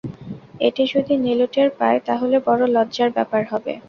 এটি 0.59 0.83
যদি 0.93 1.13
নীলুটের 1.17 1.69
পায়, 1.79 1.99
তাহলে 2.07 2.35
বড় 2.47 2.61
লজ্জার 2.75 3.09
ব্যাপার 3.17 3.41
হবে। 3.51 3.73